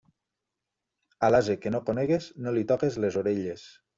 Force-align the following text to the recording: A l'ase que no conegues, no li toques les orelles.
A 1.27 1.29
l'ase 1.33 1.57
que 1.65 1.73
no 1.75 1.83
conegues, 1.91 2.31
no 2.47 2.57
li 2.57 2.65
toques 2.75 3.01
les 3.05 3.21
orelles. 3.25 3.71